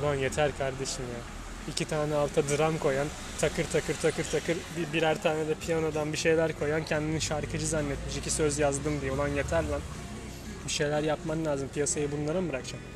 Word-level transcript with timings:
Ulan 0.00 0.14
yeter 0.14 0.58
kardeşim 0.58 1.04
ya. 1.04 1.20
İki 1.72 1.84
tane 1.84 2.14
alta 2.14 2.48
dram 2.48 2.78
koyan, 2.78 3.06
takır 3.40 3.64
takır 3.64 3.94
takır 3.94 4.24
takır 4.24 4.56
bir, 4.76 4.92
birer 4.92 5.22
tane 5.22 5.48
de 5.48 5.54
piyanodan 5.54 6.12
bir 6.12 6.18
şeyler 6.18 6.58
koyan 6.58 6.84
kendini 6.84 7.20
şarkıcı 7.20 7.66
zannetmiş. 7.66 8.16
İki 8.16 8.30
söz 8.30 8.58
yazdım 8.58 9.00
diye. 9.00 9.12
Ulan 9.12 9.28
yeter 9.28 9.64
lan. 9.64 9.80
Bir 10.66 10.72
şeyler 10.72 11.02
yapman 11.02 11.44
lazım. 11.44 11.68
Piyasayı 11.74 12.12
bunlara 12.12 12.40
mı 12.40 12.48
bırakacaksın? 12.48 12.88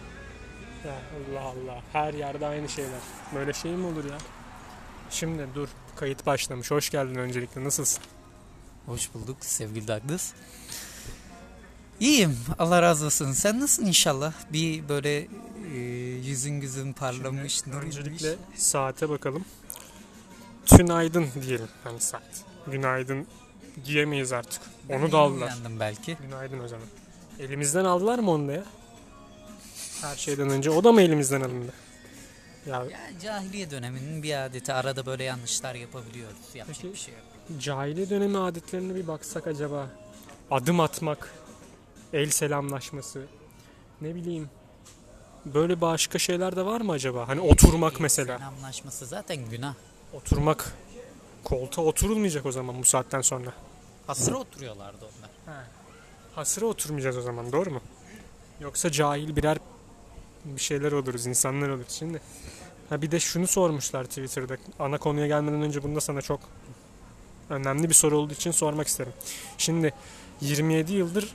Ya 0.86 0.92
Allah 0.92 1.44
Allah. 1.44 1.82
Her 1.92 2.14
yerde 2.14 2.46
aynı 2.46 2.68
şeyler. 2.68 3.00
Böyle 3.34 3.52
şey 3.52 3.72
mi 3.72 3.86
olur 3.86 4.04
ya? 4.04 4.18
Şimdi 5.10 5.46
dur. 5.54 5.68
Kayıt 5.96 6.26
başlamış. 6.26 6.70
Hoş 6.70 6.90
geldin 6.90 7.14
öncelikle. 7.14 7.64
Nasılsın? 7.64 8.04
Hoş 8.86 9.14
bulduk 9.14 9.36
sevgili 9.40 9.88
Douglas. 9.88 10.32
İyiyim. 12.00 12.38
Allah 12.58 12.82
razı 12.82 13.06
olsun. 13.06 13.32
Sen 13.32 13.60
nasılsın 13.60 13.86
inşallah? 13.86 14.32
Bir 14.52 14.88
böyle 14.88 15.28
yüzün 16.28 16.60
gözün 16.60 16.92
parlamış. 16.92 17.66
nur 17.66 17.82
Öncelikle 17.82 18.32
inmiş. 18.32 18.62
saate 18.62 19.08
bakalım. 19.08 19.44
Tünaydın 20.66 21.26
diyelim. 21.42 21.68
Hani 21.84 22.00
saat. 22.00 22.44
Günaydın 22.66 23.26
diyemeyiz 23.84 24.32
artık. 24.32 24.62
Ben 24.88 24.98
Onu 25.00 25.12
da 25.12 25.18
aldılar. 25.18 25.54
belki. 25.80 26.16
Günaydın 26.22 26.58
o 26.64 26.68
zaman. 26.68 26.86
Elimizden 27.40 27.84
aldılar 27.84 28.18
mı 28.18 28.30
onu 28.30 28.48
da 28.48 28.52
ya? 28.52 28.64
Her 30.02 30.16
şeyden 30.16 30.50
önce 30.50 30.70
o 30.70 30.84
da 30.84 30.92
mı 30.92 31.02
elimizden 31.02 31.40
alındı? 31.40 31.72
Ya 32.66 32.84
Ya, 32.84 32.98
cahiliye 33.22 33.70
döneminin 33.70 34.22
bir 34.22 34.44
adeti. 34.44 34.72
Arada 34.72 35.06
böyle 35.06 35.24
yanlışlar 35.24 35.74
yapabiliyoruz. 35.74 36.36
Yapacak 36.54 36.82
Peki. 36.82 36.92
bir 36.94 36.98
şey 36.98 37.14
yok. 37.14 37.22
cahiliye 37.62 38.10
dönemi 38.10 38.38
adetlerine 38.38 38.94
bir 38.94 39.06
baksak 39.06 39.46
acaba. 39.46 39.90
Adım 40.50 40.80
atmak, 40.80 41.34
el 42.12 42.30
selamlaşması, 42.30 43.22
ne 44.00 44.14
bileyim. 44.14 44.50
Böyle 45.44 45.80
başka 45.80 46.18
şeyler 46.18 46.56
de 46.56 46.64
var 46.64 46.80
mı 46.80 46.92
acaba? 46.92 47.28
Hani 47.28 47.40
oturmak 47.40 48.00
mesela. 48.00 48.38
Selamlaşması 48.38 49.06
zaten 49.06 49.36
günah. 49.50 49.74
Oturmak. 50.12 50.72
Koltuğa 51.44 51.84
oturulmayacak 51.84 52.46
o 52.46 52.52
zaman 52.52 52.78
bu 52.80 52.84
saatten 52.84 53.20
sonra. 53.20 53.52
Hasıra 54.06 54.36
oturuyorlardı 54.36 55.04
onlar. 55.04 55.30
Hasıra 56.34 56.66
oturmayacağız 56.66 57.16
o 57.16 57.22
zaman 57.22 57.52
doğru 57.52 57.70
mu? 57.70 57.80
Yoksa 58.60 58.92
cahil 58.92 59.36
birer 59.36 59.58
bir 60.44 60.60
şeyler 60.60 60.92
oluruz, 60.92 61.26
insanlar 61.26 61.68
oluruz 61.68 61.90
şimdi. 61.90 62.20
Ha 62.88 63.02
bir 63.02 63.10
de 63.10 63.20
şunu 63.20 63.46
sormuşlar 63.46 64.04
Twitter'da. 64.04 64.56
Ana 64.78 64.98
konuya 64.98 65.26
gelmeden 65.26 65.62
önce 65.62 65.82
bunu 65.82 65.96
da 65.96 66.00
sana 66.00 66.22
çok 66.22 66.40
önemli 67.50 67.88
bir 67.88 67.94
soru 67.94 68.18
olduğu 68.18 68.32
için 68.32 68.50
sormak 68.50 68.86
isterim. 68.86 69.12
Şimdi 69.58 69.94
27 70.40 70.92
yıldır 70.92 71.34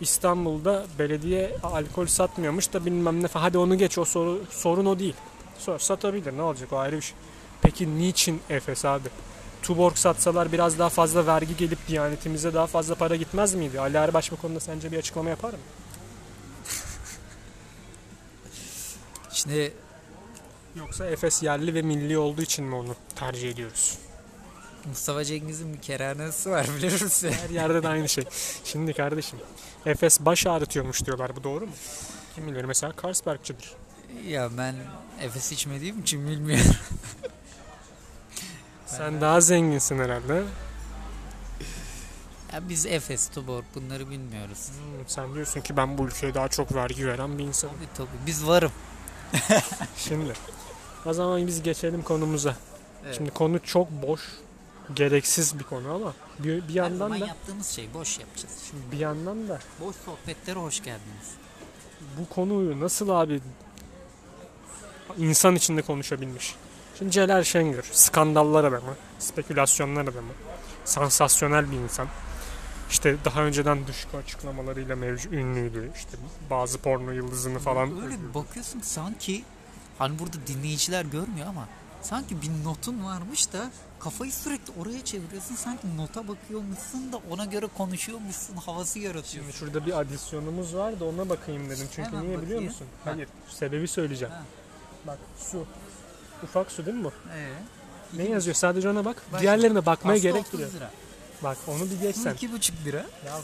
İstanbul'da 0.00 0.86
belediye 0.98 1.56
alkol 1.62 2.06
satmıyormuş 2.06 2.72
da 2.72 2.86
bilmem 2.86 3.22
ne. 3.22 3.26
Hadi 3.32 3.58
onu 3.58 3.78
geç 3.78 3.98
o 3.98 4.04
soru, 4.04 4.42
sorun 4.50 4.86
o 4.86 4.98
değil. 4.98 5.14
Sor, 5.58 5.78
satabilir 5.78 6.36
ne 6.36 6.42
olacak 6.42 6.72
o 6.72 6.76
ayrı 6.76 6.96
bir 6.96 7.02
şey. 7.02 7.16
Peki 7.62 7.98
niçin 7.98 8.40
Efes 8.50 8.84
abi? 8.84 9.08
Tuborg 9.62 9.96
satsalar 9.96 10.52
biraz 10.52 10.78
daha 10.78 10.88
fazla 10.88 11.26
vergi 11.26 11.56
gelip 11.56 11.88
diyanetimize 11.88 12.54
daha 12.54 12.66
fazla 12.66 12.94
para 12.94 13.16
gitmez 13.16 13.54
miydi? 13.54 13.80
Ali 13.80 13.96
Erbaş 13.96 14.32
bu 14.32 14.36
konuda 14.36 14.60
sence 14.60 14.92
bir 14.92 14.98
açıklama 14.98 15.30
yapar 15.30 15.50
mı? 15.50 15.58
Şimdi 19.32 19.72
Yoksa 20.76 21.06
Efes 21.06 21.42
yerli 21.42 21.74
ve 21.74 21.82
milli 21.82 22.18
olduğu 22.18 22.42
için 22.42 22.64
mi 22.64 22.74
onu 22.74 22.94
tercih 23.14 23.50
ediyoruz? 23.50 23.98
Mustafa 24.88 25.24
Cengiz'in 25.24 25.74
bir 25.74 25.80
kerhanesi 25.80 26.50
var 26.50 26.66
bilir 26.76 27.02
misin? 27.02 27.32
Her 27.42 27.50
yerde 27.50 27.82
de 27.82 27.88
aynı 27.88 28.08
şey. 28.08 28.24
Şimdi 28.64 28.92
kardeşim 28.92 29.38
Efes 29.86 30.20
baş 30.20 30.46
ağrıtıyormuş 30.46 31.06
diyorlar 31.06 31.36
bu 31.36 31.44
doğru 31.44 31.66
mu? 31.66 31.72
Kim 32.34 32.46
bilir 32.46 32.64
mesela 32.64 32.92
Carlsberg'çidir. 33.04 33.72
ya 34.28 34.50
ben 34.58 34.74
Efes 35.22 35.52
içmediğim 35.52 36.00
için 36.00 36.28
bilmiyorum. 36.28 36.66
Sen 38.86 39.20
daha 39.20 39.40
zenginsin 39.40 39.98
herhalde. 39.98 40.42
Ya 42.52 42.68
biz 42.68 42.86
Efes, 42.86 43.28
Tuborg 43.28 43.64
bunları 43.74 44.10
bilmiyoruz. 44.10 44.68
Hmm, 44.68 45.04
sen 45.06 45.34
diyorsun 45.34 45.60
ki 45.60 45.76
ben 45.76 45.98
bu 45.98 46.04
ülkeye 46.06 46.34
daha 46.34 46.48
çok 46.48 46.74
vergi 46.74 47.06
veren 47.06 47.38
bir 47.38 47.44
insanım. 47.44 47.74
Tabii 47.76 47.88
tabii 47.96 48.26
biz 48.26 48.46
varım. 48.46 48.72
Şimdi 49.96 50.32
o 51.06 51.12
zaman 51.12 51.46
biz 51.46 51.62
geçelim 51.62 52.02
konumuza. 52.02 52.56
Evet. 53.04 53.14
Şimdi 53.16 53.30
konu 53.30 53.62
çok 53.62 53.90
boş, 53.90 54.20
gereksiz 54.94 55.58
bir 55.58 55.64
konu 55.64 55.94
ama 55.94 56.12
bir, 56.38 56.68
bir 56.68 56.74
yandan 56.74 57.10
da 57.12 57.16
yaptığımız 57.16 57.66
şey 57.66 57.88
boş 57.94 58.18
yapacağız. 58.18 58.54
bir 58.92 58.98
yandan 58.98 59.48
da 59.48 59.58
Boş 59.80 59.96
sohbetlere 59.96 60.58
hoş 60.58 60.82
geldiniz. 60.82 61.34
bu 62.18 62.28
konuyu 62.34 62.80
nasıl 62.80 63.08
abi 63.08 63.40
insan 65.18 65.54
içinde 65.54 65.82
konuşabilmiş? 65.82 66.54
Şimdi 66.98 67.10
Celal 67.10 67.42
Şengör, 67.42 67.84
skandallar 67.92 68.64
adamı, 68.64 68.94
spekülasyonlar 69.18 70.02
adamı, 70.02 70.32
sansasyonel 70.84 71.70
bir 71.70 71.76
insan. 71.76 72.08
İşte 72.90 73.16
daha 73.24 73.42
önceden 73.42 73.86
dışkı 73.86 74.16
açıklamalarıyla 74.16 74.96
mevcut 74.96 75.32
ünlüydü. 75.32 75.90
İşte 75.96 76.18
bazı 76.50 76.78
porno 76.78 77.10
yıldızını 77.10 77.58
falan. 77.58 78.02
Öyle 78.04 78.16
bir 78.28 78.34
bakıyorsun 78.34 78.80
ki 78.80 78.86
sanki 78.86 79.44
hani 79.98 80.18
burada 80.18 80.36
dinleyiciler 80.46 81.04
görmüyor 81.04 81.46
ama 81.46 81.68
sanki 82.02 82.42
bir 82.42 82.50
notun 82.64 83.04
varmış 83.04 83.52
da 83.52 83.70
kafayı 84.00 84.32
sürekli 84.32 84.72
oraya 84.80 85.04
çeviriyorsun. 85.04 85.54
Sanki 85.54 85.96
nota 85.96 86.28
bakıyormuşsun 86.28 87.12
da 87.12 87.20
ona 87.30 87.44
göre 87.44 87.66
konuşuyormuşsun 87.78 88.56
havası 88.56 88.98
yaratıyorsun. 88.98 89.50
Şimdi 89.50 89.52
şurada 89.52 89.86
bir 89.86 90.00
adisyonumuz 90.00 90.74
var 90.74 91.00
da 91.00 91.04
ona 91.04 91.28
bakayım 91.28 91.70
dedim. 91.70 91.88
Çünkü 91.94 92.08
Hemen 92.08 92.22
niye 92.22 92.32
biliyor 92.36 92.42
bakayım. 92.48 92.64
musun? 92.64 92.86
Ha. 93.04 93.10
Hayır, 93.12 93.28
sebebi 93.48 93.88
söyleyeceğim. 93.88 94.34
Ha. 94.34 94.42
Bak 95.06 95.18
su. 95.38 95.66
Ufak 96.42 96.72
su 96.72 96.86
değil 96.86 96.96
mi 96.96 97.04
bu? 97.04 97.12
Ee, 97.34 97.52
Ne 98.12 98.22
yazıyor? 98.28 98.54
Sadece 98.54 98.88
ona 98.88 99.04
bak. 99.04 99.22
Bak, 99.32 99.40
Diğerlerine 99.40 99.86
bakmaya 99.86 100.18
gerek 100.18 100.40
30 100.40 100.52
bile. 100.52 100.62
yok. 100.62 100.74
lira. 100.74 100.90
Bak 101.42 101.56
onu 101.68 101.90
bir 101.90 102.00
geç 102.00 102.16
sen. 102.16 102.34
2,5 102.34 102.84
lira. 102.84 102.96
Ya 103.26 103.38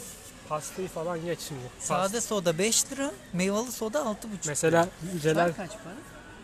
pastayı 0.48 0.88
falan 0.88 1.24
geç 1.24 1.40
şimdi. 1.40 1.60
Past- 1.80 1.86
Sade 1.86 2.20
soda 2.20 2.58
5 2.58 2.92
lira. 2.92 3.10
Meyveli 3.32 3.72
soda 3.72 3.98
6,5 3.98 4.14
Mesela 4.46 4.88
Celal 5.22 5.44
Çay 5.46 5.56
kaç 5.56 5.70
para? 5.70 5.94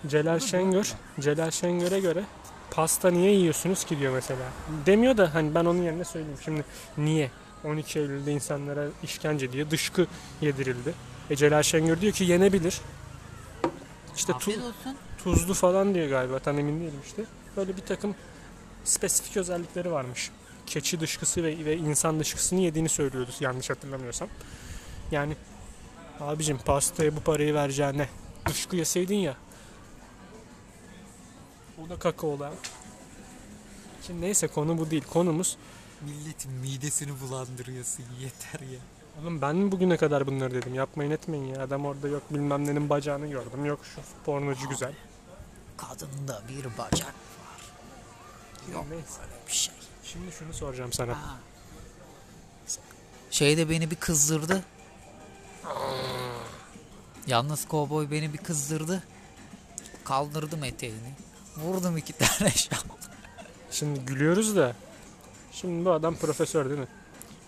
Celal 0.06 0.38
Şengör, 0.40 0.92
Celal 1.20 1.50
Şengör'e 1.50 2.00
göre 2.00 2.24
pasta 2.70 3.10
niye 3.10 3.32
yiyorsunuz 3.32 3.84
ki 3.84 3.98
diyor 3.98 4.12
mesela. 4.14 4.42
Demiyor 4.86 5.16
da 5.16 5.34
hani 5.34 5.54
ben 5.54 5.64
onun 5.64 5.82
yerine 5.82 6.04
söyleyeyim. 6.04 6.38
Şimdi 6.44 6.64
niye? 6.98 7.30
12 7.64 7.98
Eylül'de 7.98 8.32
insanlara 8.32 8.84
işkence 9.02 9.52
diye 9.52 9.70
dışkı 9.70 10.06
yedirildi. 10.40 10.94
E 11.30 11.36
Celal 11.36 11.62
Şengör 11.62 12.00
diyor 12.00 12.12
ki 12.12 12.24
yenebilir. 12.24 12.80
İşte 14.16 14.32
tu- 14.32 14.60
tuzlu 15.24 15.54
falan 15.54 15.94
diyor 15.94 16.08
galiba 16.08 16.38
tam 16.38 16.58
emin 16.58 16.80
değilim 16.80 17.00
işte. 17.06 17.22
Böyle 17.56 17.76
bir 17.76 17.82
takım 17.82 18.14
spesifik 18.84 19.36
özellikleri 19.36 19.92
varmış. 19.92 20.30
Keçi 20.66 21.00
dışkısı 21.00 21.42
ve, 21.42 21.64
ve 21.64 21.76
insan 21.76 22.20
dışkısını 22.20 22.60
yediğini 22.60 22.88
söylüyordu 22.88 23.30
yanlış 23.40 23.70
hatırlamıyorsam. 23.70 24.28
Yani 25.10 25.36
abicim 26.20 26.58
pastaya 26.58 27.16
bu 27.16 27.20
parayı 27.20 27.54
vereceğine 27.54 28.08
dışkı 28.48 28.76
yeseydin 28.76 29.16
ya. 29.16 29.36
O 31.84 31.88
da 31.88 31.98
kakaolu 31.98 32.44
ha. 32.44 32.52
Şimdi 34.06 34.20
neyse 34.20 34.48
konu 34.48 34.78
bu 34.78 34.90
değil. 34.90 35.04
Konumuz 35.12 35.56
Milletin 36.00 36.52
midesini 36.52 37.20
bulandırıyorsun 37.20 38.04
yeter 38.20 38.60
ya. 38.60 38.78
Oğlum 39.20 39.42
ben 39.42 39.56
mi 39.56 39.72
bugüne 39.72 39.96
kadar 39.96 40.26
bunları 40.26 40.54
dedim? 40.54 40.74
Yapmayın 40.74 41.10
etmeyin 41.10 41.54
ya. 41.54 41.62
Adam 41.62 41.86
orada 41.86 42.08
yok 42.08 42.22
bilmem 42.30 42.66
nenin 42.66 42.90
bacağını 42.90 43.26
gördüm. 43.26 43.64
Yok 43.64 43.80
şu 43.94 44.00
pornocu 44.24 44.68
güzel. 44.68 44.94
Kadında 45.76 46.42
bir 46.48 46.64
bacak 46.64 47.06
var. 47.06 47.62
Yok 48.72 48.84
Neyse. 48.90 49.20
öyle 49.22 49.46
bir 49.48 49.52
şey. 49.52 49.74
Şimdi 50.04 50.32
şunu 50.32 50.52
soracağım 50.52 50.92
sana. 50.92 51.12
Ha. 51.12 51.36
Şey 53.30 53.56
de 53.56 53.70
beni 53.70 53.90
bir 53.90 53.96
kızdırdı. 53.96 54.64
Yalnız 57.26 57.68
kovboy 57.68 58.10
beni 58.10 58.32
bir 58.32 58.38
kızdırdı. 58.38 59.02
Kaldırdım 60.04 60.64
eteğini. 60.64 61.14
Vurdum 61.64 61.96
iki 61.96 62.12
tane 62.12 62.50
şal. 62.54 62.76
Şimdi 63.70 64.00
gülüyoruz 64.00 64.56
da 64.56 64.74
şimdi 65.52 65.84
bu 65.84 65.92
adam 65.92 66.16
profesör 66.16 66.68
değil 66.68 66.80
mi? 66.80 66.88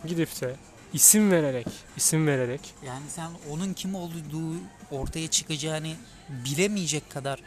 Gidip 0.06 0.40
de 0.40 0.56
isim 0.92 1.30
vererek, 1.30 1.66
isim 1.96 2.26
vererek 2.26 2.74
Yani 2.86 3.04
sen 3.08 3.30
onun 3.50 3.72
kim 3.72 3.94
olduğu 3.94 4.56
ortaya 4.90 5.28
çıkacağını 5.28 5.92
bilemeyecek 6.28 7.10
kadar 7.10 7.40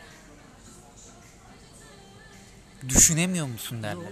düşünemiyor 2.89 3.47
musun 3.47 3.83
derler. 3.83 4.07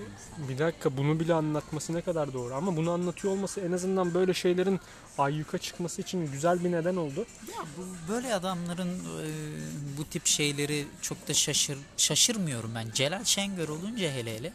bir 0.50 0.58
dakika 0.58 0.98
bunu 0.98 1.20
bile 1.20 1.34
anlatması 1.34 1.94
ne 1.94 2.02
kadar 2.02 2.34
doğru 2.34 2.56
ama 2.56 2.78
bunu 2.78 2.92
anlatıyor 2.92 3.34
olması 3.34 3.62
en 3.62 3.72
azından 3.72 4.14
böyle 4.14 4.34
şeylerin 4.34 4.80
ayyuka 5.18 5.58
çıkması 5.58 6.02
için 6.02 6.32
güzel 6.32 6.64
bir 6.64 6.72
neden 6.72 6.96
oldu. 6.96 7.26
Ya 7.48 7.64
bu 7.78 8.12
böyle 8.14 8.36
adamların 8.36 8.90
e, 8.90 9.26
bu 9.98 10.06
tip 10.06 10.26
şeyleri 10.26 10.86
çok 11.02 11.28
da 11.28 11.34
şaşır 11.34 11.78
şaşırmıyorum 11.98 12.72
ben. 12.76 12.88
Celal 12.94 13.24
Şengör 13.24 13.70
olunca 13.70 14.12
hele 14.12 14.36
hele 14.36 14.54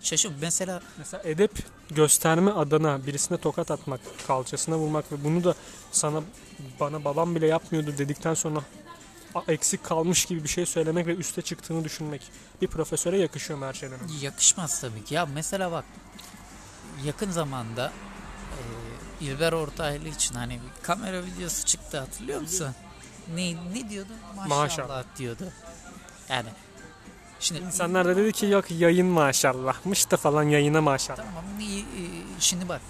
şaşır. 0.00 0.32
Mesela 0.40 0.80
Mesela 0.98 1.22
edep 1.24 1.52
gösterme 1.90 2.50
adına 2.50 3.06
birisine 3.06 3.38
tokat 3.38 3.70
atmak, 3.70 4.00
kalçasına 4.26 4.78
vurmak 4.78 5.12
ve 5.12 5.24
bunu 5.24 5.44
da 5.44 5.54
sana 5.92 6.22
bana 6.80 7.04
babam 7.04 7.34
bile 7.34 7.46
yapmıyordu 7.46 7.94
dedikten 7.98 8.34
sonra 8.34 8.62
eksik 9.48 9.84
kalmış 9.84 10.24
gibi 10.24 10.44
bir 10.44 10.48
şey 10.48 10.66
söylemek 10.66 11.06
ve 11.06 11.14
üste 11.14 11.42
çıktığını 11.42 11.84
düşünmek 11.84 12.22
bir 12.62 12.66
profesöre 12.66 13.18
yakışıyor 13.18 13.58
mu 13.58 13.66
her 13.66 13.72
şeyden 13.72 14.00
önce? 14.00 14.26
Yakışmaz 14.26 14.80
tabii 14.80 15.04
ki. 15.04 15.14
Ya 15.14 15.26
mesela 15.26 15.72
bak 15.72 15.84
yakın 17.04 17.30
zamanda 17.30 17.92
e, 19.20 19.24
İlber 19.24 19.52
Ortaylı 19.52 20.08
için 20.08 20.34
hani 20.34 20.52
bir 20.54 20.82
kamera 20.82 21.24
videosu 21.24 21.64
çıktı 21.64 21.98
hatırlıyor 21.98 22.40
musun? 22.40 22.68
Ne, 23.34 23.54
ne 23.74 23.90
diyordu? 23.90 24.12
Maşallah, 24.36 24.58
Maşallah. 24.58 25.04
diyordu. 25.18 25.52
Yani 26.28 26.48
şimdi 27.40 27.60
İnsanlar 27.60 28.04
da 28.06 28.16
dedi 28.16 28.32
ki 28.32 28.46
yok 28.46 28.70
yayın 28.70 29.06
maşallahmış 29.06 30.10
da 30.10 30.16
falan 30.16 30.42
yayına 30.42 30.80
maşallah. 30.80 31.16
Tamam 31.16 31.44
iyi, 31.60 31.84
iyi. 31.96 32.24
şimdi 32.40 32.68
bak 32.68 32.80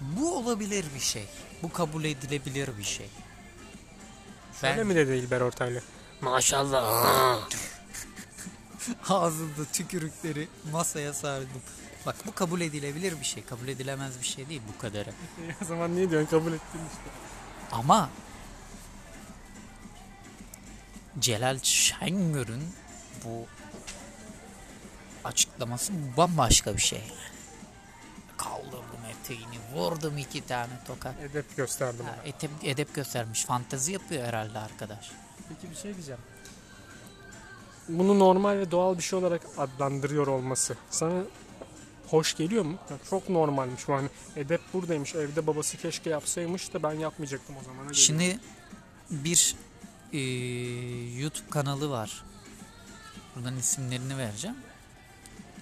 bu 0.00 0.36
olabilir 0.36 0.84
bir 0.94 1.00
şey. 1.00 1.24
Bu 1.62 1.72
kabul 1.72 2.04
edilebilir 2.04 2.70
bir 2.78 2.82
şey. 2.84 3.06
Öyle 4.62 4.76
Ben 4.76 4.86
mi 4.86 4.94
dedi 4.94 5.12
İlber 5.12 5.40
Ortaylı? 5.40 5.82
Maşallah. 6.20 7.40
ağzında 9.08 9.64
tükürükleri 9.72 10.48
masaya 10.72 11.12
sardım. 11.12 11.62
Bak 12.06 12.16
bu 12.26 12.34
kabul 12.34 12.60
edilebilir 12.60 13.20
bir 13.20 13.24
şey. 13.24 13.44
Kabul 13.44 13.68
edilemez 13.68 14.20
bir 14.20 14.26
şey 14.26 14.48
değil 14.48 14.62
bu 14.74 14.80
kadarı. 14.80 15.10
o 15.62 15.64
zaman 15.64 15.96
niye 15.96 16.10
diyorsun 16.10 16.30
kabul 16.30 16.52
ettin 16.52 16.80
işte. 16.90 17.10
Ama 17.72 18.10
Celal 21.18 21.58
Şengör'ün 21.62 22.74
bu 23.24 23.46
açıklaması 25.24 25.92
bambaşka 26.16 26.76
bir 26.76 26.82
şey. 26.82 27.02
Kaldırdım 28.36 28.89
eteğini, 29.30 29.58
vurdum 29.74 30.18
iki 30.18 30.46
tane 30.46 30.72
tokat. 30.86 31.14
Edep 31.22 31.56
gösterdim 31.56 32.04
Ha, 32.04 32.14
ona. 32.14 32.28
edep, 32.28 32.50
edep 32.62 32.94
göstermiş. 32.94 33.44
Fantezi 33.44 33.92
yapıyor 33.92 34.24
herhalde 34.24 34.58
arkadaş. 34.58 35.10
Peki 35.48 35.70
bir 35.70 35.76
şey 35.76 35.94
diyeceğim. 35.94 36.20
Bunu 37.88 38.18
normal 38.18 38.58
ve 38.58 38.70
doğal 38.70 38.98
bir 38.98 39.02
şey 39.02 39.18
olarak 39.18 39.42
adlandırıyor 39.58 40.26
olması 40.26 40.76
sana 40.90 41.22
hoş 42.08 42.36
geliyor 42.36 42.64
mu? 42.64 42.78
Ya 42.90 42.96
çok 43.10 43.28
normalmiş 43.28 43.88
bu 43.88 43.94
hani 43.94 44.08
edep 44.36 44.60
buradaymış 44.72 45.14
evde 45.14 45.46
babası 45.46 45.76
keşke 45.76 46.10
yapsaymış 46.10 46.74
da 46.74 46.82
ben 46.82 46.92
yapmayacaktım 46.92 47.56
o 47.60 47.64
zaman. 47.64 47.92
Şimdi 47.92 48.38
bir 49.10 49.56
e, 50.12 50.18
YouTube 51.20 51.50
kanalı 51.50 51.90
var. 51.90 52.24
Buradan 53.36 53.56
isimlerini 53.56 54.18
vereceğim. 54.18 54.56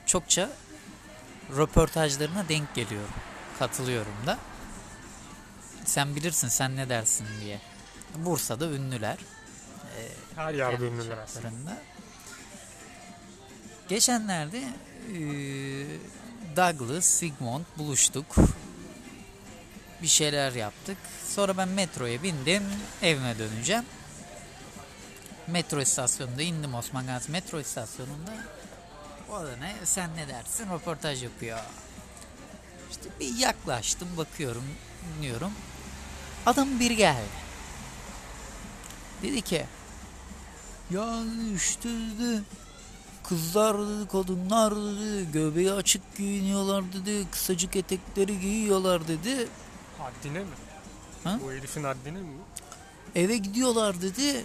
Çokça 0.06 0.50
röportajlarına 1.56 2.48
denk 2.48 2.74
geliyorum. 2.74 3.10
Katılıyorum 3.58 4.26
da. 4.26 4.38
Sen 5.84 6.16
bilirsin 6.16 6.48
sen 6.48 6.76
ne 6.76 6.88
dersin 6.88 7.26
diye. 7.40 7.60
Bursa'da 8.16 8.66
ünlüler. 8.70 9.16
her 10.36 10.54
yerde 10.54 10.84
ünlüler 10.84 11.18
aslında. 11.18 11.78
Geçenlerde 13.88 14.58
e, 14.58 15.18
Douglas, 16.56 17.04
Sigmund 17.04 17.64
buluştuk. 17.78 18.36
Bir 20.02 20.06
şeyler 20.06 20.52
yaptık. 20.52 20.96
Sonra 21.28 21.56
ben 21.56 21.68
metroya 21.68 22.22
bindim. 22.22 22.62
Evime 23.02 23.38
döneceğim. 23.38 23.84
Metro 25.46 25.80
istasyonunda 25.80 26.42
indim 26.42 26.74
Osman 26.74 27.06
Gazi 27.06 27.30
metro 27.30 27.60
istasyonunda. 27.60 28.30
O 29.30 29.34
da 29.44 29.56
ne? 29.56 29.74
Sen 29.84 30.16
ne 30.16 30.28
dersin? 30.28 30.70
Röportaj 30.70 31.22
yapıyor. 31.22 31.58
İşte 33.00 33.10
bir 33.20 33.38
yaklaştım 33.38 34.08
bakıyorum, 34.16 34.64
dinliyorum. 35.16 35.52
Adam 36.46 36.80
bir 36.80 36.90
geldi. 36.90 37.48
Dedi 39.22 39.42
ki 39.42 39.66
ya 40.90 41.22
işte 41.56 41.88
dedi 41.88 42.42
kızlar 43.28 43.78
dedi 43.78 44.08
kadınlar 44.08 44.76
dedi 44.76 45.32
göbeği 45.32 45.72
açık 45.72 46.16
giyiniyorlar 46.16 46.84
dedi 46.92 47.30
kısacık 47.30 47.76
etekleri 47.76 48.40
giyiyorlar 48.40 49.08
dedi 49.08 49.48
Haddine 49.98 50.38
mi? 50.38 50.46
Ha? 51.24 51.38
Bu 51.42 51.52
herifin 51.52 51.84
haddine 51.84 52.18
mi? 52.18 52.28
eve 53.14 53.36
gidiyorlar 53.36 54.02
dedi 54.02 54.44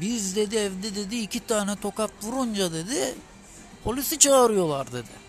biz 0.00 0.36
dedi 0.36 0.56
evde 0.56 0.94
dedi 0.94 1.16
iki 1.16 1.46
tane 1.46 1.76
tokat 1.76 2.10
vurunca 2.22 2.72
dedi 2.72 3.14
polisi 3.84 4.18
çağırıyorlar 4.18 4.92
dedi. 4.92 5.21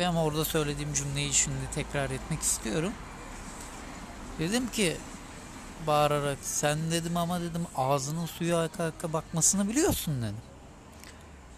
Ben 0.00 0.14
orada 0.14 0.44
söylediğim 0.44 0.94
cümleyi 0.94 1.32
şimdi 1.32 1.70
tekrar 1.74 2.10
etmek 2.10 2.40
istiyorum. 2.42 2.92
Dedim 4.38 4.70
ki 4.70 4.96
bağırarak 5.86 6.38
sen 6.42 6.90
dedim 6.90 7.16
ama 7.16 7.40
dedim 7.40 7.66
ağzının 7.76 8.26
suyu 8.26 8.56
aka 8.56 8.84
aka 8.84 9.12
bakmasını 9.12 9.68
biliyorsun 9.68 10.22
dedim. 10.22 10.36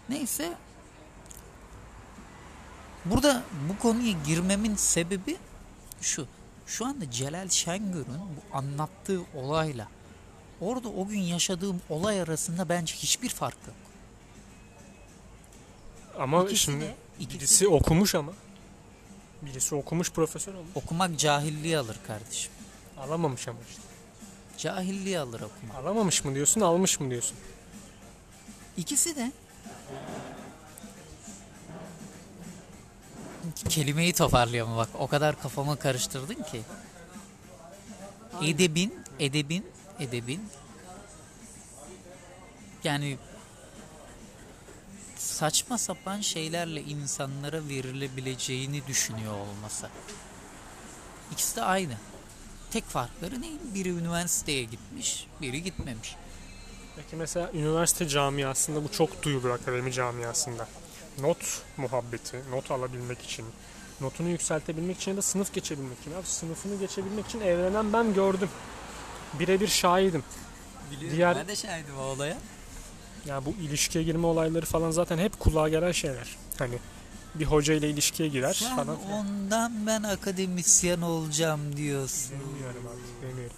Neyse. 0.09 0.53
Burada 3.05 3.43
bu 3.69 3.79
konuya 3.79 4.13
girmemin 4.25 4.75
sebebi 4.75 5.37
şu. 6.01 6.27
Şu 6.67 6.85
anda 6.85 7.11
Celal 7.11 7.49
Şengör'ün 7.49 8.05
bu 8.07 8.57
anlattığı 8.57 9.21
olayla 9.35 9.87
orada 10.61 10.89
o 10.89 11.07
gün 11.07 11.19
yaşadığım 11.19 11.81
olay 11.89 12.21
arasında 12.21 12.69
bence 12.69 12.95
hiçbir 12.95 13.29
fark 13.29 13.57
yok. 13.67 13.75
Ama 16.19 16.43
İkisi 16.43 16.57
şimdi 16.57 16.85
de- 16.85 17.02
ikisi 17.19 17.39
birisi 17.39 17.67
okumuş 17.67 18.15
ama. 18.15 18.33
Birisi 19.41 19.75
okumuş 19.75 20.11
profesör 20.11 20.53
olmuş. 20.53 20.71
Okumak 20.75 21.19
cahilliği 21.19 21.77
alır 21.77 21.97
kardeşim. 22.07 22.51
Alamamış 22.97 23.47
ama 23.47 23.59
işte. 23.69 23.81
Cahilliği 24.57 25.19
alır 25.19 25.41
okumak. 25.41 25.75
Alamamış 25.75 26.23
mı 26.23 26.35
diyorsun 26.35 26.61
almış 26.61 26.99
mı 26.99 27.09
diyorsun? 27.09 27.37
İkisi 28.77 29.15
de 29.15 29.31
kelimeyi 33.69 34.13
toparlayalım 34.13 34.77
bak 34.77 34.89
o 34.99 35.07
kadar 35.07 35.41
kafamı 35.41 35.79
karıştırdın 35.79 36.43
ki. 36.43 36.61
Edebin, 38.43 38.93
edebin, 39.19 39.65
edebin 39.99 40.49
yani 42.83 43.17
saçma 45.23 45.77
sapan 45.77 46.21
şeylerle 46.21 46.81
insanlara 46.81 47.67
verilebileceğini 47.69 48.87
düşünüyor 48.87 49.33
olması. 49.33 49.89
İkisi 51.31 51.55
de 51.55 51.61
aynı. 51.63 51.93
Tek 52.71 52.85
farkları 52.85 53.41
ne? 53.41 53.47
Biri 53.73 53.89
üniversiteye 53.89 54.63
gitmiş, 54.63 55.27
biri 55.41 55.63
gitmemiş. 55.63 56.15
Peki 56.95 57.15
mesela 57.15 57.51
üniversite 57.53 58.07
camiasında 58.07 58.83
bu 58.83 58.91
çok 58.91 59.23
duyulur 59.23 59.49
akademi 59.49 59.93
camiasında. 59.93 60.67
Not 61.21 61.61
muhabbeti, 61.77 62.41
not 62.51 62.71
alabilmek 62.71 63.21
için, 63.21 63.45
notunu 64.01 64.29
yükseltebilmek 64.29 64.97
için 64.97 65.11
ya 65.11 65.17
da 65.17 65.21
sınıf 65.21 65.53
geçebilmek 65.53 65.99
için. 66.01 66.11
Abi 66.11 66.25
sınıfını 66.27 66.79
geçebilmek 66.79 67.25
için 67.27 67.41
evrenen 67.41 67.93
ben 67.93 68.13
gördüm. 68.13 68.49
Birebir 69.39 69.67
şahidim. 69.67 70.23
Diğer- 71.11 71.35
Ben 71.35 71.47
de 71.47 71.55
şahidim 71.55 71.97
o 71.99 72.01
olaya. 72.01 72.37
Ya 73.27 73.45
bu 73.45 73.49
ilişkiye 73.61 74.03
girme 74.03 74.27
olayları 74.27 74.65
falan 74.65 74.91
zaten 74.91 75.17
hep 75.17 75.39
kulağa 75.39 75.69
gelen 75.69 75.91
şeyler. 75.91 76.35
Hani 76.59 76.77
bir 77.35 77.45
hoca 77.45 77.73
ile 77.73 77.89
ilişkiye 77.89 78.29
girer 78.29 78.53
Sen 78.53 78.75
falan. 78.75 78.97
filan. 78.97 79.11
ondan 79.19 79.87
ben 79.87 80.03
akademisyen 80.03 81.01
olacağım 81.01 81.77
diyorsun. 81.77 82.31
Bilmiyorum 82.39 82.83
artık 82.91 83.29
bilmiyorum. 83.29 83.55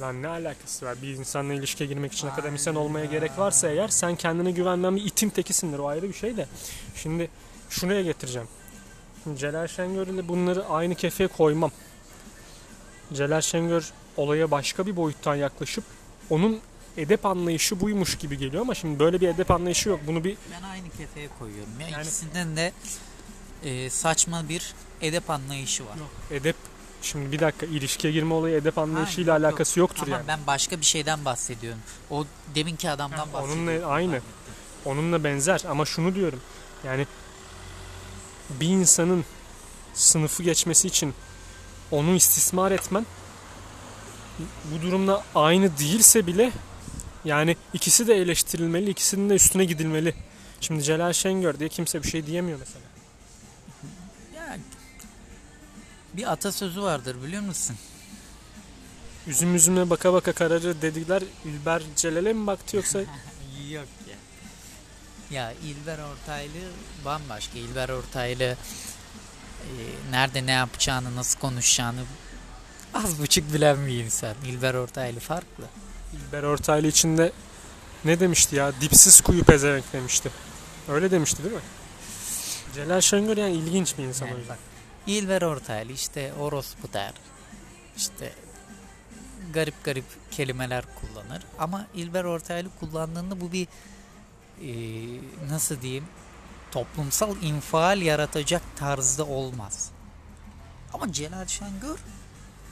Lan 0.00 0.22
ne 0.22 0.28
alakası 0.28 0.86
var? 0.86 0.96
Bir 1.02 1.08
insanla 1.08 1.54
ilişkiye 1.54 1.88
girmek 1.88 2.12
için 2.12 2.26
akademisyen 2.26 2.74
olmaya 2.74 3.04
gerek 3.04 3.38
varsa 3.38 3.68
eğer 3.68 3.88
sen 3.88 4.16
kendine 4.16 4.50
güvenmeyen 4.50 4.96
bir 4.96 5.04
itim 5.04 5.30
tekisindir. 5.30 5.78
O 5.78 5.86
ayrı 5.88 6.08
bir 6.08 6.14
şey 6.14 6.36
de. 6.36 6.46
Şimdi 6.96 7.30
şuraya 7.70 8.02
getireceğim. 8.02 8.48
Celal 9.38 9.66
Şengör 9.66 10.06
ile 10.06 10.28
bunları 10.28 10.64
aynı 10.66 10.94
kefeye 10.94 11.28
koymam. 11.28 11.70
Celal 13.14 13.40
Şengör 13.40 13.92
olaya 14.16 14.50
başka 14.50 14.86
bir 14.86 14.96
boyuttan 14.96 15.34
yaklaşıp 15.34 15.84
onun 16.30 16.60
edep 16.96 17.26
anlayışı 17.26 17.80
buymuş 17.80 18.18
gibi 18.18 18.38
geliyor 18.38 18.62
ama 18.62 18.74
şimdi 18.74 18.98
böyle 18.98 19.20
bir 19.20 19.28
edep 19.28 19.50
anlayışı 19.50 19.88
yok. 19.88 20.00
Bunu 20.06 20.24
bir 20.24 20.36
Ben 20.52 20.62
aynı 20.68 20.90
kefeye 20.90 21.28
koyuyorum. 21.38 21.72
Ya 21.80 21.88
Yani- 21.88 22.02
ikisinden 22.02 22.56
de 22.56 22.72
e, 23.64 23.90
saçma 23.90 24.48
bir 24.48 24.74
edep 25.00 25.30
anlayışı 25.30 25.86
var. 25.86 25.96
edep 26.30 26.56
şimdi 27.02 27.32
bir 27.32 27.38
dakika 27.40 27.66
ilişkiye 27.66 28.12
girme 28.12 28.34
olayı 28.34 28.56
edep 28.56 28.78
anlayışıyla 28.78 29.32
yok, 29.34 29.40
yok. 29.42 29.50
alakası 29.50 29.80
yoktur 29.80 30.06
Ama 30.06 30.16
yani. 30.16 30.28
ben 30.28 30.38
başka 30.46 30.80
bir 30.80 30.84
şeyden 30.86 31.24
bahsediyorum. 31.24 31.80
O 32.10 32.24
deminki 32.54 32.90
adamdan 32.90 33.16
Ha, 33.16 33.32
bahsediyorum. 33.32 33.68
onunla 33.68 33.86
aynı. 33.86 34.20
onunla 34.84 35.24
benzer 35.24 35.62
ama 35.68 35.84
şunu 35.86 36.14
diyorum. 36.14 36.40
Yani 36.84 37.06
bir 38.50 38.68
insanın 38.68 39.24
sınıfı 39.94 40.42
geçmesi 40.42 40.88
için 40.88 41.14
onu 41.90 42.14
istismar 42.14 42.70
etmen 42.72 43.06
bu 44.64 44.82
durumla 44.82 45.24
aynı 45.34 45.78
değilse 45.78 46.26
bile 46.26 46.52
yani 47.24 47.56
ikisi 47.72 48.06
de 48.06 48.14
eleştirilmeli, 48.14 48.90
ikisinin 48.90 49.30
de 49.30 49.34
üstüne 49.34 49.64
gidilmeli. 49.64 50.14
Şimdi 50.60 50.82
Celal 50.82 51.12
Şengör 51.12 51.58
diye 51.58 51.68
kimse 51.68 52.02
bir 52.02 52.08
şey 52.08 52.26
diyemiyor 52.26 52.58
mesela. 52.58 52.84
Ya, 54.36 54.58
bir 56.14 56.32
atasözü 56.32 56.82
vardır 56.82 57.16
biliyor 57.22 57.42
musun? 57.42 57.76
üzüm 59.26 59.54
üzüme 59.54 59.90
baka 59.90 60.12
baka 60.12 60.32
kararır 60.32 60.82
dediler. 60.82 61.22
İlber 61.44 61.82
Celal'e 61.96 62.32
mi 62.32 62.46
baktı 62.46 62.76
yoksa 62.76 63.00
Yok 63.70 63.88
ya. 64.10 64.16
Ya 65.30 65.52
İlber 65.52 65.98
Ortaylı 65.98 66.70
bambaşka. 67.04 67.58
İlber 67.58 67.88
Ortaylı 67.88 68.44
e, 68.44 68.56
nerede 70.10 70.46
ne 70.46 70.50
yapacağını, 70.50 71.16
nasıl 71.16 71.40
konuşacağını 71.40 72.00
az 72.94 73.18
buçuk 73.18 73.54
bilen 73.54 73.86
bir 73.86 74.04
insan. 74.04 74.34
İlber 74.46 74.74
Ortaylı 74.74 75.20
farklı. 75.20 75.64
İlber 76.12 76.42
Ortaylı 76.42 76.86
içinde 76.86 77.32
ne 78.04 78.20
demişti 78.20 78.56
ya? 78.56 78.72
Dipsiz 78.80 79.20
kuyu 79.20 79.44
pezevenk 79.44 79.92
demişti. 79.92 80.30
Öyle 80.88 81.10
demişti 81.10 81.44
değil 81.44 81.54
mi? 81.54 81.60
Celal 82.74 83.00
Şengör 83.00 83.36
yani 83.36 83.52
ilginç 83.52 83.98
bir 83.98 84.04
insan 84.04 84.26
o 84.28 84.30
Yani 84.30 84.38
yüzden. 84.40 84.56
bak, 84.56 84.62
İlber 85.06 85.42
Ortaylı 85.42 85.92
işte 85.92 86.32
orospu 86.34 86.92
der. 86.92 87.12
İşte 87.96 88.32
garip 89.54 89.84
garip 89.84 90.04
kelimeler 90.30 90.84
kullanır. 91.00 91.42
Ama 91.58 91.86
İlber 91.94 92.24
Ortaylı 92.24 92.68
kullandığında 92.80 93.40
bu 93.40 93.52
bir 93.52 93.66
e, 94.62 94.70
nasıl 95.50 95.80
diyeyim 95.82 96.04
toplumsal 96.70 97.36
infial 97.42 98.02
yaratacak 98.02 98.62
tarzda 98.76 99.24
olmaz. 99.26 99.90
Ama 100.92 101.12
Celal 101.12 101.46
Şengör 101.46 101.98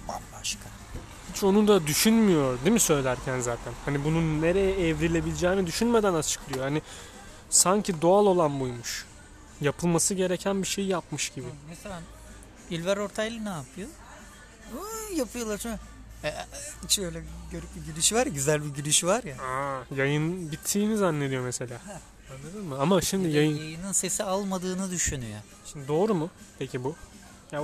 bambaşka. 0.09 0.69
Hiç 1.39 1.45
onu 1.45 1.69
da 1.69 1.87
düşünmüyor 1.87 2.59
değil 2.61 2.73
mi 2.73 2.81
söylerken 2.81 3.41
zaten? 3.41 3.73
Hani 3.85 4.05
bunun 4.05 4.43
nereye 4.43 4.89
evrilebileceğini 4.89 5.67
düşünmeden 5.67 6.15
açıklıyor. 6.15 6.65
Hani 6.65 6.83
sanki 7.51 8.03
doğal 8.03 8.27
olan 8.27 8.61
buymuş. 8.61 9.07
Yapılması 9.61 10.15
gereken 10.15 10.63
bir 10.63 10.67
şey 10.67 10.85
yapmış 10.87 11.29
gibi. 11.29 11.47
Mesela 11.69 12.01
İlber 12.71 12.97
Ortaylı 12.97 13.45
ne 13.45 13.49
yapıyor? 13.49 13.89
Iı, 15.11 15.17
yapıyorlar 15.19 15.59
şöyle. 15.59 15.79
E, 16.25 16.29
e, 16.29 16.35
şöyle 16.89 17.23
garip 17.53 17.77
bir 17.77 17.93
gülüşü 17.93 18.17
var 18.17 18.27
güzel 18.27 18.65
bir 18.65 18.69
gülüşü 18.69 19.07
var 19.07 19.23
ya. 19.25 19.37
Aa, 19.43 19.85
yayın 19.97 20.53
bittiğini 20.53 20.97
zannediyor 20.97 21.43
mesela. 21.45 21.81
Anladın 22.31 22.65
mı? 22.65 22.77
Ama 22.81 23.01
şimdi 23.01 23.29
yayın 23.29 23.57
Yayının 23.57 23.93
sesi 23.93 24.25
almadığını 24.25 24.91
düşünüyor. 24.91 25.41
Şimdi 25.73 25.89
doğru 25.89 26.15
mu 26.15 26.31
peki 26.59 26.85
bu? 26.85 26.95
Ya 27.53 27.63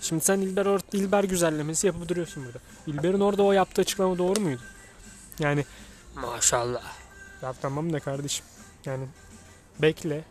şimdi 0.00 0.24
sen 0.24 0.40
İlber 0.40 0.66
or 0.66 0.80
İlber 0.92 1.24
güzellemesi 1.24 1.86
yapıp 1.86 2.08
duruyorsun 2.08 2.44
burada. 2.44 2.58
İlber'in 2.86 3.20
orada 3.20 3.42
o 3.42 3.52
yaptığı 3.52 3.80
açıklama 3.80 4.18
doğru 4.18 4.40
muydu? 4.40 4.60
Yani 5.38 5.64
maşallah. 6.14 6.82
Ya 7.42 7.52
tamam 7.52 7.92
da 7.92 8.00
kardeşim. 8.00 8.46
Yani 8.84 9.06
bekle. 9.82 10.24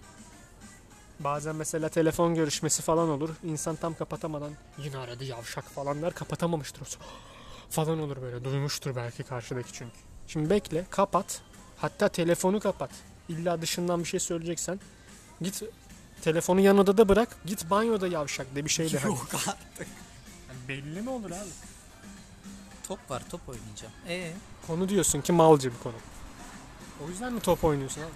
Bazen 1.19 1.55
mesela 1.55 1.89
telefon 1.89 2.35
görüşmesi 2.35 2.81
falan 2.81 3.09
olur. 3.09 3.29
İnsan 3.43 3.75
tam 3.75 3.93
kapatamadan 3.93 4.51
yine 4.77 4.97
aradı 4.97 5.23
yavşak 5.23 5.65
falan 5.65 6.01
der. 6.01 6.13
Kapatamamıştır 6.13 6.81
o. 6.81 6.85
Falan 7.69 7.99
olur 7.99 8.21
böyle. 8.21 8.43
Duymuştur 8.43 8.95
belki 8.95 9.23
karşıdaki 9.23 9.73
çünkü. 9.73 9.95
Şimdi 10.27 10.49
bekle. 10.49 10.85
Kapat. 10.89 11.41
Hatta 11.77 12.07
telefonu 12.07 12.59
kapat. 12.59 12.89
İlla 13.29 13.61
dışından 13.61 13.99
bir 13.99 14.05
şey 14.05 14.19
söyleyeceksen 14.19 14.79
git 15.41 15.63
telefonu 16.21 16.59
yan 16.61 16.77
odada 16.77 17.09
bırak. 17.09 17.37
Git 17.45 17.69
banyoda 17.69 18.07
yavşak 18.07 18.55
de 18.55 18.65
bir 18.65 18.69
şey 18.69 18.93
de. 18.93 18.99
hani. 18.99 19.11
Yok 19.11 19.27
artık. 19.33 19.87
Yani 20.49 20.59
belli 20.67 21.01
mi 21.01 21.09
olur 21.09 21.31
abi? 21.31 21.49
Top 22.87 23.11
var 23.11 23.23
top 23.29 23.49
oynayacağım. 23.49 23.93
E 24.07 24.31
Konu 24.67 24.89
diyorsun 24.89 25.21
ki 25.21 25.31
malcı 25.31 25.71
bir 25.73 25.77
konu. 25.83 25.93
O 27.05 27.09
yüzden 27.09 27.33
mi 27.33 27.39
top 27.39 27.63
oynuyorsun 27.63 28.01
abi? 28.01 28.11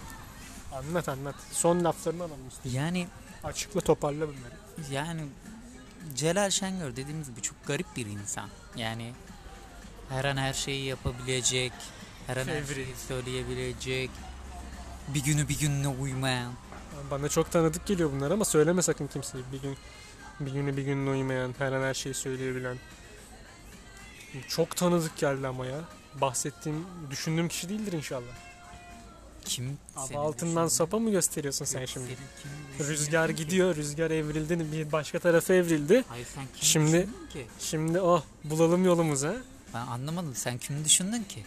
Anlat 0.75 1.09
anlat. 1.09 1.35
Son 1.51 1.83
laflarını 1.83 2.23
alalım 2.23 2.47
işte. 2.49 2.69
yani 2.77 3.07
Açıkla 3.43 3.81
toparla 3.81 4.27
bunları. 4.27 4.93
yani 4.93 5.21
Celal 6.15 6.49
Şengör 6.49 6.95
dediğimiz 6.95 7.29
gibi 7.29 7.41
çok 7.41 7.67
garip 7.67 7.95
bir 7.95 8.05
insan. 8.05 8.49
Yani 8.75 9.13
her 10.09 10.25
an 10.25 10.37
her 10.37 10.53
şeyi 10.53 10.85
yapabilecek, 10.85 11.71
her 12.27 12.37
an 12.37 12.45
her 12.47 12.63
Fevri. 12.63 12.73
şeyi 12.75 12.95
söyleyebilecek, 13.07 14.09
bir 15.07 15.23
günü 15.23 15.49
bir 15.49 15.59
gününe 15.59 15.87
uymayan. 15.87 16.53
Bana 17.11 17.29
çok 17.29 17.51
tanıdık 17.51 17.85
geliyor 17.85 18.11
bunlar 18.11 18.31
ama 18.31 18.45
söyleme 18.45 18.81
sakın 18.81 19.07
kimseye. 19.07 19.43
Bir 19.53 19.61
gün 19.61 19.77
bir 20.39 20.51
günü 20.51 20.77
bir 20.77 20.83
gününe 20.83 21.09
uymayan, 21.09 21.55
her 21.57 21.71
an 21.71 21.83
her 21.83 21.93
şeyi 21.93 22.15
söyleyebilen. 22.15 22.77
Çok 24.47 24.75
tanıdık 24.75 25.17
geldi 25.17 25.47
ama 25.47 25.65
ya. 25.65 25.79
Bahsettiğim, 26.21 26.85
düşündüğüm 27.09 27.47
kişi 27.47 27.69
değildir 27.69 27.93
inşallah. 27.93 28.33
Kim? 29.45 29.77
Abi 29.95 30.17
altından 30.17 30.67
sapa 30.67 30.99
mı 30.99 31.11
gösteriyorsun 31.11 31.65
sen 31.65 31.79
Yok, 31.79 31.89
şimdi? 31.89 32.07
kim 32.77 32.87
Rüzgar 32.87 33.29
gidiyor, 33.29 33.75
rüzgar 33.75 34.11
evrildi, 34.11 34.71
bir 34.71 34.91
başka 34.91 35.19
tarafa 35.19 35.53
evrildi. 35.53 36.03
Hayır 36.07 36.27
sen 36.35 36.43
kimi 36.45 36.65
Şimdi- 36.65 37.09
ki? 37.33 37.47
Şimdi 37.59 37.99
oh 38.01 38.23
bulalım 38.43 38.85
yolumuza. 38.85 39.35
Ben 39.73 39.79
anlamadım. 39.87 40.35
Sen 40.35 40.57
kimi 40.57 40.85
düşündün 40.85 41.23
ki? 41.23 41.43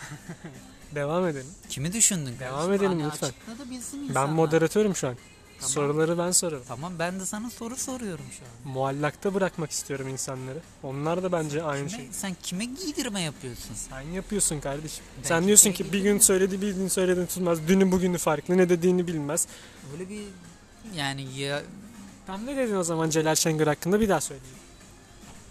Devam 0.94 1.26
edelim. 1.28 1.46
Kimi 1.68 1.92
düşündün? 1.92 2.34
Devam 2.40 2.72
edelim 2.72 2.90
Hani 2.90 3.04
lütfen. 3.06 3.26
açıkla 3.28 3.58
da 3.66 3.70
bilsin 3.70 4.00
Ben 4.02 4.08
insanlar. 4.08 4.32
moderatörüm 4.34 4.96
şu 4.96 5.08
an. 5.08 5.16
Tamam. 5.60 5.70
Soruları 5.72 6.18
ben 6.18 6.30
sorarım. 6.30 6.62
Tamam 6.68 6.92
ben 6.98 7.20
de 7.20 7.26
sana 7.26 7.50
soru 7.50 7.76
soruyorum 7.76 8.24
şu 8.38 8.44
an. 8.44 8.72
Muallakta 8.72 9.34
bırakmak 9.34 9.70
istiyorum 9.70 10.08
insanları. 10.08 10.58
Onlar 10.82 11.22
da 11.22 11.32
bence 11.32 11.62
aynı 11.62 11.86
Kime- 11.88 11.96
şey. 11.96 12.08
Sen 12.12 12.36
kime 12.42 12.64
giydirme 12.64 13.20
yapıyorsun? 13.20 13.74
Sen 13.74 14.00
yapıyorsun 14.00 14.60
kardeşim. 14.60 15.04
Ben 15.22 15.28
Sen 15.28 15.46
diyorsun 15.46 15.72
ki 15.72 15.92
bir 15.92 16.00
gün 16.02 16.18
söyledi 16.18 16.62
bir 16.62 16.72
gün 16.74 16.88
söylediğini 16.88 17.28
tutmaz. 17.28 17.58
Dünü 17.68 17.92
bugünü 17.92 18.18
farklı 18.18 18.56
ne 18.56 18.68
dediğini 18.68 19.06
bilmez. 19.06 19.46
Öyle 19.92 20.08
bir 20.08 20.20
yani 20.96 21.38
ya 21.38 21.62
Tam 22.26 22.46
ne 22.46 22.56
dedin 22.56 22.74
o 22.76 22.82
zaman 22.84 23.10
Celal 23.10 23.34
Şengör 23.34 23.66
hakkında 23.66 24.00
bir 24.00 24.08
daha 24.08 24.20
söyleyeyim. 24.20 24.56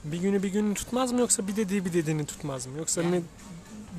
Bir 0.03 0.17
günü 0.17 0.43
bir 0.43 0.47
gününü 0.49 0.73
tutmaz 0.73 1.11
mı 1.11 1.19
yoksa 1.19 1.47
bir 1.47 1.55
dediği 1.55 1.85
bir 1.85 1.93
dediğini 1.93 2.25
tutmaz 2.25 2.65
mı? 2.67 2.77
Yoksa 2.77 3.01
Yani- 3.01 3.11
ne 3.15 3.21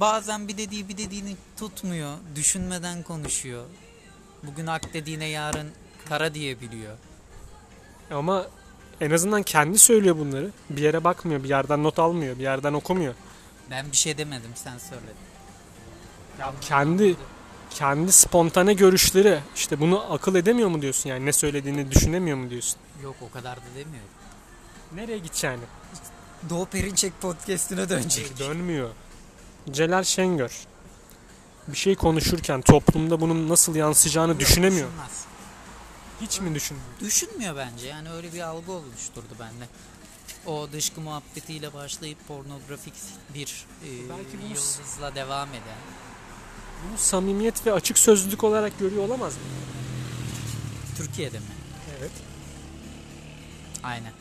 bazen 0.01 0.49
bir 0.49 0.59
dediği 0.59 0.89
bir 0.89 0.97
dediğini 0.97 1.37
tutmuyor. 1.59 2.17
Düşünmeden 2.37 3.03
konuşuyor. 3.03 3.65
Bugün 4.43 4.67
hak 4.67 4.95
dediğine 4.95 5.29
yarın 5.29 5.71
kara 6.09 6.35
diyebiliyor. 6.35 6.97
ama 8.11 8.47
en 9.01 9.11
azından 9.11 9.43
kendi 9.43 9.79
söylüyor 9.79 10.19
bunları. 10.19 10.51
Bir 10.71 10.83
yere 10.83 11.05
bakmıyor, 11.05 11.45
bir 11.45 11.49
yerden 11.49 11.83
not 11.83 11.99
almıyor, 11.99 12.39
bir 12.39 12.43
yerden 12.43 12.73
okumuyor. 12.73 13.15
Ben 13.71 13.93
bir 13.93 13.97
şey 13.97 14.19
demedim 14.19 14.51
sen 14.55 14.79
söyledin. 14.79 15.31
Ya 16.39 16.53
kendi 16.61 17.17
kendi 17.71 18.13
spontane 18.13 18.75
görüşleri 18.75 19.41
işte 19.57 19.81
bunu 19.81 20.13
akıl 20.13 20.35
edemiyor 20.35 20.69
mu 20.69 20.83
diyorsun 20.83 21.11
yani 21.11 21.27
ne 21.27 21.33
söylediğini 21.33 21.91
düşünemiyor 21.91 22.37
mu 22.37 22.51
diyorsun? 22.51 22.79
Yok 23.03 23.17
o 23.21 23.31
kadar 23.31 23.57
da 23.57 23.71
demiyorum. 23.77 24.11
Nereye 24.95 25.19
gideceğini? 25.19 25.63
Doğu 26.51 26.67
Perinçek 26.67 27.21
podcastine 27.21 27.89
dönecek. 27.89 28.39
Dönmüyor. 28.39 28.91
Celal 29.73 30.05
Şengör 30.05 30.67
bir 31.69 31.77
şey 31.77 31.95
konuşurken 31.95 32.61
toplumda 32.61 33.21
bunun 33.21 33.49
nasıl 33.49 33.75
yansıyacağını 33.77 34.41
düşünemiyor. 34.41 34.89
Düşünmez. 34.89 35.25
Hiç 36.21 36.41
mi 36.41 36.55
düşünmüyor? 36.55 36.89
Düşünmüyor 37.01 37.57
bence. 37.57 37.87
Yani 37.87 38.11
öyle 38.11 38.33
bir 38.33 38.41
algı 38.41 38.73
oluşturdu 38.73 39.35
bende. 39.41 39.69
O 40.47 40.69
dışkı 40.73 41.01
muhabbetiyle 41.01 41.75
başlayıp 41.75 42.29
pornografik 42.29 42.95
bir 43.35 43.67
e, 43.85 43.89
Belki 44.09 44.47
yıldızla 44.49 45.15
devam 45.15 45.49
eden. 45.49 45.79
Bunu 46.89 46.99
samimiyet 46.99 47.67
ve 47.67 47.73
açık 47.73 47.99
sözlülük 47.99 48.45
olarak 48.45 48.79
görüyor 48.79 49.05
olamaz 49.05 49.35
mı? 49.35 49.41
Türkiye'de 50.97 51.39
mi? 51.39 51.45
Evet. 51.99 52.11
Aynen. 53.83 54.13